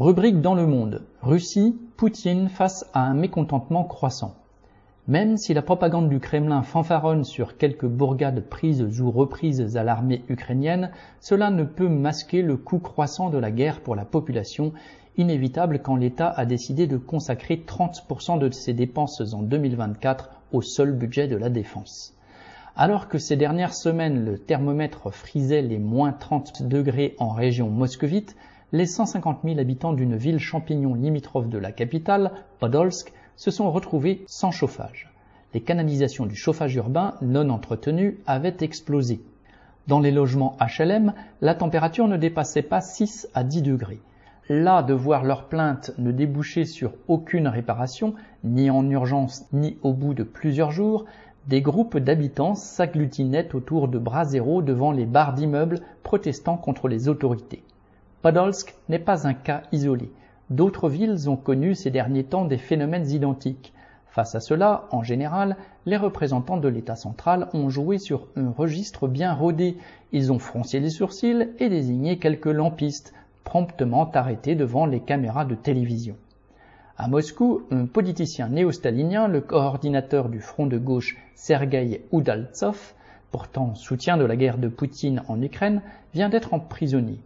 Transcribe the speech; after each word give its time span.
Rubrique 0.00 0.40
dans 0.40 0.54
le 0.54 0.66
monde. 0.66 1.02
Russie, 1.20 1.76
Poutine 1.98 2.48
face 2.48 2.86
à 2.94 3.02
un 3.02 3.12
mécontentement 3.12 3.84
croissant. 3.84 4.34
Même 5.08 5.36
si 5.36 5.52
la 5.52 5.60
propagande 5.60 6.08
du 6.08 6.20
Kremlin 6.20 6.62
fanfaronne 6.62 7.22
sur 7.22 7.58
quelques 7.58 7.84
bourgades 7.84 8.48
prises 8.48 8.98
ou 8.98 9.10
reprises 9.10 9.76
à 9.76 9.84
l'armée 9.84 10.24
ukrainienne, 10.30 10.90
cela 11.20 11.50
ne 11.50 11.64
peut 11.64 11.90
masquer 11.90 12.40
le 12.40 12.56
coût 12.56 12.78
croissant 12.78 13.28
de 13.28 13.36
la 13.36 13.50
guerre 13.50 13.82
pour 13.82 13.94
la 13.94 14.06
population, 14.06 14.72
inévitable 15.18 15.80
quand 15.80 15.96
l'État 15.96 16.30
a 16.30 16.46
décidé 16.46 16.86
de 16.86 16.96
consacrer 16.96 17.62
30% 17.66 18.38
de 18.38 18.50
ses 18.50 18.72
dépenses 18.72 19.34
en 19.34 19.42
2024 19.42 20.30
au 20.52 20.62
seul 20.62 20.92
budget 20.92 21.28
de 21.28 21.36
la 21.36 21.50
défense. 21.50 22.14
Alors 22.74 23.06
que 23.06 23.18
ces 23.18 23.36
dernières 23.36 23.74
semaines 23.74 24.24
le 24.24 24.38
thermomètre 24.38 25.12
frisait 25.12 25.60
les 25.60 25.78
moins 25.78 26.12
30 26.12 26.62
degrés 26.62 27.16
en 27.18 27.28
région 27.28 27.68
moscovite, 27.68 28.34
les 28.72 28.86
150 28.86 29.40
000 29.44 29.58
habitants 29.58 29.92
d'une 29.92 30.16
ville 30.16 30.38
champignon 30.38 30.94
limitrophe 30.94 31.48
de 31.48 31.58
la 31.58 31.72
capitale, 31.72 32.30
Podolsk, 32.60 33.12
se 33.36 33.50
sont 33.50 33.70
retrouvés 33.70 34.24
sans 34.28 34.52
chauffage. 34.52 35.12
Les 35.54 35.60
canalisations 35.60 36.26
du 36.26 36.36
chauffage 36.36 36.76
urbain 36.76 37.14
non 37.20 37.50
entretenues 37.50 38.20
avaient 38.26 38.56
explosé. 38.60 39.20
Dans 39.88 39.98
les 39.98 40.12
logements 40.12 40.56
HLM, 40.60 41.14
la 41.40 41.56
température 41.56 42.06
ne 42.06 42.16
dépassait 42.16 42.62
pas 42.62 42.80
6 42.80 43.28
à 43.34 43.42
10 43.42 43.62
degrés. 43.62 44.00
Là, 44.48 44.84
de 44.84 44.94
voir 44.94 45.24
leurs 45.24 45.48
plaintes 45.48 45.92
ne 45.98 46.12
déboucher 46.12 46.64
sur 46.64 46.92
aucune 47.08 47.48
réparation, 47.48 48.14
ni 48.44 48.70
en 48.70 48.88
urgence, 48.88 49.46
ni 49.52 49.78
au 49.82 49.92
bout 49.92 50.14
de 50.14 50.22
plusieurs 50.22 50.70
jours, 50.70 51.06
des 51.48 51.62
groupes 51.62 51.98
d'habitants 51.98 52.54
s'agglutinaient 52.54 53.52
autour 53.54 53.88
de 53.88 53.98
bras 53.98 54.24
zéro 54.24 54.62
devant 54.62 54.92
les 54.92 55.06
barres 55.06 55.34
d'immeubles 55.34 55.80
protestant 56.04 56.56
contre 56.56 56.86
les 56.86 57.08
autorités. 57.08 57.64
Podolsk 58.22 58.74
n'est 58.90 58.98
pas 58.98 59.26
un 59.26 59.32
cas 59.32 59.62
isolé. 59.72 60.12
D'autres 60.50 60.90
villes 60.90 61.30
ont 61.30 61.36
connu 61.36 61.74
ces 61.74 61.90
derniers 61.90 62.24
temps 62.24 62.44
des 62.44 62.58
phénomènes 62.58 63.08
identiques. 63.10 63.72
Face 64.08 64.34
à 64.34 64.40
cela, 64.40 64.84
en 64.90 65.02
général, 65.02 65.56
les 65.86 65.96
représentants 65.96 66.58
de 66.58 66.68
l'État 66.68 66.96
central 66.96 67.48
ont 67.54 67.70
joué 67.70 67.96
sur 67.96 68.26
un 68.36 68.50
registre 68.50 69.08
bien 69.08 69.32
rodé. 69.32 69.78
Ils 70.12 70.32
ont 70.32 70.38
froncé 70.38 70.80
les 70.80 70.90
sourcils 70.90 71.48
et 71.58 71.70
désigné 71.70 72.18
quelques 72.18 72.44
lampistes, 72.44 73.14
promptement 73.42 74.10
arrêtés 74.10 74.54
devant 74.54 74.84
les 74.84 75.00
caméras 75.00 75.46
de 75.46 75.54
télévision. 75.54 76.16
À 76.98 77.08
Moscou, 77.08 77.62
un 77.70 77.86
politicien 77.86 78.50
néo-stalinien, 78.50 79.28
le 79.28 79.40
coordinateur 79.40 80.28
du 80.28 80.40
front 80.40 80.66
de 80.66 80.76
gauche 80.76 81.16
Sergei 81.36 82.04
Udaltsov, 82.12 82.92
pourtant 83.30 83.74
soutien 83.74 84.18
de 84.18 84.24
la 84.24 84.36
guerre 84.36 84.58
de 84.58 84.68
Poutine 84.68 85.22
en 85.26 85.40
Ukraine, 85.40 85.80
vient 86.12 86.28
d'être 86.28 86.52
emprisonné. 86.52 87.20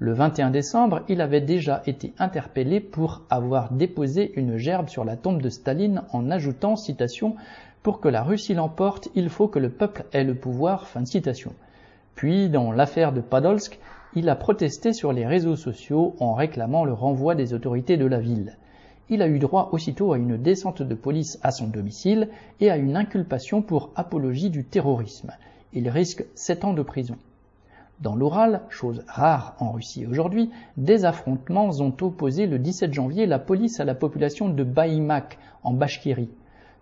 Le 0.00 0.12
21 0.12 0.50
décembre, 0.50 1.02
il 1.08 1.20
avait 1.20 1.40
déjà 1.40 1.82
été 1.84 2.12
interpellé 2.20 2.78
pour 2.78 3.22
avoir 3.30 3.72
déposé 3.72 4.32
une 4.36 4.56
gerbe 4.56 4.88
sur 4.88 5.04
la 5.04 5.16
tombe 5.16 5.42
de 5.42 5.48
Staline 5.48 6.02
en 6.12 6.30
ajoutant, 6.30 6.76
citation, 6.76 7.34
Pour 7.82 8.00
que 8.00 8.06
la 8.08 8.22
Russie 8.22 8.54
l'emporte, 8.54 9.08
il 9.16 9.28
faut 9.28 9.48
que 9.48 9.58
le 9.58 9.70
peuple 9.70 10.04
ait 10.12 10.22
le 10.22 10.36
pouvoir. 10.36 10.86
Fin 10.86 11.00
de 11.00 11.06
citation. 11.06 11.52
Puis, 12.14 12.48
dans 12.48 12.70
l'affaire 12.70 13.12
de 13.12 13.20
Podolsk, 13.20 13.80
il 14.14 14.28
a 14.28 14.36
protesté 14.36 14.92
sur 14.92 15.12
les 15.12 15.26
réseaux 15.26 15.56
sociaux 15.56 16.14
en 16.20 16.34
réclamant 16.34 16.84
le 16.84 16.92
renvoi 16.92 17.34
des 17.34 17.52
autorités 17.52 17.96
de 17.96 18.06
la 18.06 18.20
ville. 18.20 18.56
Il 19.08 19.20
a 19.20 19.26
eu 19.26 19.40
droit 19.40 19.70
aussitôt 19.72 20.12
à 20.12 20.18
une 20.18 20.36
descente 20.36 20.82
de 20.82 20.94
police 20.94 21.40
à 21.42 21.50
son 21.50 21.66
domicile 21.66 22.28
et 22.60 22.70
à 22.70 22.76
une 22.76 22.96
inculpation 22.96 23.62
pour 23.62 23.90
apologie 23.96 24.50
du 24.50 24.64
terrorisme. 24.64 25.32
Il 25.72 25.88
risque 25.88 26.24
sept 26.36 26.64
ans 26.64 26.74
de 26.74 26.82
prison. 26.82 27.16
Dans 28.00 28.14
l'Oural, 28.14 28.60
chose 28.68 29.02
rare 29.08 29.56
en 29.58 29.72
Russie 29.72 30.06
aujourd'hui, 30.06 30.52
des 30.76 31.04
affrontements 31.04 31.68
ont 31.80 31.92
opposé 32.00 32.46
le 32.46 32.60
17 32.60 32.94
janvier 32.94 33.26
la 33.26 33.40
police 33.40 33.80
à 33.80 33.84
la 33.84 33.96
population 33.96 34.48
de 34.48 34.62
Baïmak 34.62 35.36
en 35.64 35.72
Bachkirie. 35.72 36.30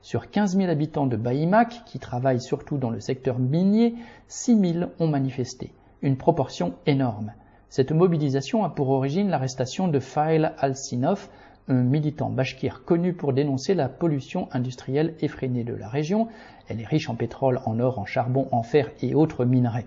Sur 0.03 0.31
15 0.31 0.59
000 0.59 0.69
habitants 0.69 1.07
de 1.07 1.17
Baïmak, 1.17 1.85
qui 1.87 1.99
travaillent 1.99 2.43
surtout 2.43 2.77
dans 2.77 2.91
le 2.91 3.01
secteur 3.01 3.39
minier, 3.39 3.95
6 4.29 4.75
000 4.75 4.91
ont 5.01 5.09
manifesté, 5.09 5.73
une 6.03 6.19
proportion 6.19 6.75
énorme. 6.85 7.33
Cette 7.71 7.93
mobilisation 7.93 8.63
a 8.63 8.69
pour 8.69 8.91
origine 8.91 9.31
l'arrestation 9.31 9.89
de 9.89 10.01
Fail 10.01 10.53
Al-Sinov, 10.59 11.31
un 11.69 11.83
militant 11.83 12.29
bashkir 12.29 12.85
connu 12.85 13.15
pour 13.15 13.33
dénoncer 13.33 13.73
la 13.73 13.89
pollution 13.89 14.49
industrielle 14.53 15.15
effrénée 15.21 15.65
de 15.65 15.75
la 15.75 15.89
région. 15.89 16.29
Elle 16.69 16.83
est 16.83 16.87
riche 16.87 17.09
en 17.09 17.15
pétrole, 17.15 17.63
en 17.65 17.81
or, 17.81 17.99
en 17.99 18.05
charbon, 18.05 18.49
en 18.53 18.63
fer 18.63 18.91
et 19.01 19.15
autres 19.15 19.47
minerais. 19.47 19.87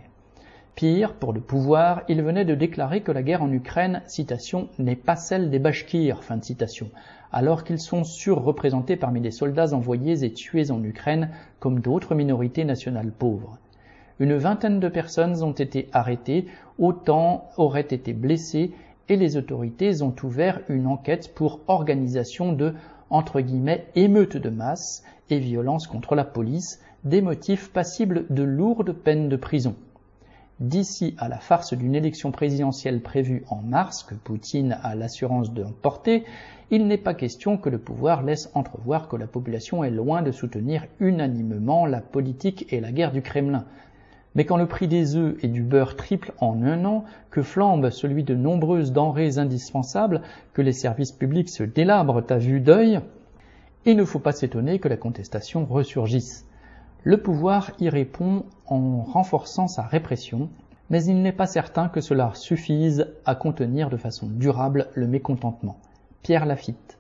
Pire, 0.80 1.16
pour 1.16 1.34
le 1.34 1.42
pouvoir, 1.42 2.04
il 2.08 2.24
venait 2.24 2.46
de 2.46 2.56
déclarer 2.56 3.02
que 3.02 3.12
la 3.12 3.22
guerre 3.22 3.44
en 3.44 3.52
Ukraine, 3.52 4.02
citation, 4.08 4.70
n'est 4.80 4.96
pas 4.96 5.18
celle 5.18 5.50
des 5.50 5.60
Bashkirs, 5.60 6.24
fin 6.24 6.38
de 6.38 6.44
citation, 6.46 6.90
alors 7.34 7.66
qu'ils 7.66 7.82
sont 7.82 8.06
surreprésentés 8.06 8.96
parmi 8.96 9.20
les 9.20 9.32
soldats 9.32 9.74
envoyés 9.74 10.24
et 10.24 10.32
tués 10.32 10.72
en 10.72 10.82
Ukraine 10.82 11.32
comme 11.60 11.82
d'autres 11.82 12.16
minorités 12.16 12.64
nationales 12.64 13.12
pauvres. 13.12 13.58
Une 14.20 14.38
vingtaine 14.38 14.80
de 14.80 14.88
personnes 14.88 15.44
ont 15.44 15.52
été 15.52 15.90
arrêtées, 15.92 16.48
autant 16.78 17.50
auraient 17.58 17.82
été 17.82 18.14
blessées 18.14 18.72
et 19.10 19.18
les 19.18 19.36
autorités 19.36 20.02
ont 20.02 20.16
ouvert 20.24 20.62
une 20.70 20.88
enquête 20.88 21.36
pour 21.36 21.60
organisation 21.68 22.54
de 22.54 22.74
entre 23.10 23.42
guillemets 23.42 23.88
émeutes 23.96 24.38
de 24.38 24.50
masse 24.50 25.04
et 25.30 25.40
violence 25.40 25.88
contre 25.88 26.16
la 26.16 26.24
police, 26.24 26.80
des 27.04 27.22
motifs 27.22 27.70
passibles 27.70 28.28
de 28.30 28.44
lourdes 28.44 28.94
peines 28.94 29.28
de 29.28 29.36
prison 29.36 29.76
d'ici 30.60 31.16
à 31.18 31.30
la 31.30 31.38
farce 31.40 31.74
d'une 31.74 31.96
élection 31.96 32.32
présidentielle 32.32 33.02
prévue 33.02 33.44
en 33.50 33.62
mars, 33.62 34.04
que 34.04 34.16
Poutine 34.16 34.78
a 34.84 34.96
l'assurance 34.96 35.54
d'emporter, 35.54 36.26
il 36.72 36.88
n'est 36.88 36.98
pas 36.98 37.14
question 37.14 37.58
que 37.58 37.70
le 37.70 37.80
pouvoir 37.80 38.22
laisse 38.22 38.52
entrevoir 38.54 39.08
que 39.08 39.16
la 39.16 39.28
population 39.28 39.84
est 39.84 39.90
loin 39.90 40.22
de 40.22 40.32
soutenir 40.32 40.86
unanimement 41.00 41.86
la 41.86 42.02
politique 42.02 42.72
et 42.72 42.80
la 42.80 42.92
guerre 42.92 43.12
du 43.12 43.22
Kremlin. 43.22 43.66
Mais 44.36 44.46
quand 44.46 44.58
le 44.58 44.68
prix 44.68 44.88
des 44.88 45.16
œufs 45.16 45.44
et 45.44 45.48
du 45.48 45.64
beurre 45.64 45.96
triple 45.96 46.34
en 46.40 46.62
un 46.62 46.86
an, 46.86 47.06
que 47.32 47.42
flambe 47.42 47.90
celui 47.90 48.24
de 48.24 48.36
nombreuses 48.36 48.92
denrées 48.92 49.40
indispensables, 49.40 50.22
que 50.54 50.62
les 50.62 50.74
services 50.74 51.12
publics 51.12 51.50
se 51.50 51.64
délabrent 51.64 52.24
à 52.30 52.38
vue 52.38 52.60
d'œil, 52.60 53.00
il 53.86 53.98
ne 53.98 54.06
faut 54.06 54.20
pas 54.20 54.34
s'étonner 54.34 54.80
que 54.80 54.88
la 54.88 54.98
contestation 54.98 55.66
ressurgisse. 55.66 56.46
Le 57.04 57.18
pouvoir 57.18 57.72
y 57.80 57.88
répond 57.88 58.44
en 58.68 59.02
renforçant 59.02 59.68
sa 59.68 59.84
répression, 59.84 60.50
mais 60.90 61.04
il 61.06 61.22
n'est 61.22 61.32
pas 61.32 61.48
certain 61.48 61.88
que 61.88 62.02
cela 62.02 62.32
suffise 62.36 63.08
à 63.26 63.36
contenir 63.36 63.90
de 63.90 63.98
façon 63.98 64.28
durable 64.28 64.90
le 64.96 65.08
mécontentement. 65.08 65.78
Pierre 66.24 66.46
Lafitte. 66.46 66.99